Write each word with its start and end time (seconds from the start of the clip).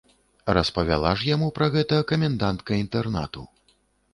Распавяла 0.57 1.11
ж 1.19 1.27
яму 1.35 1.49
пра 1.57 1.67
гэта 1.75 1.99
камендантка 2.13 2.81
інтэрнату. 2.85 3.45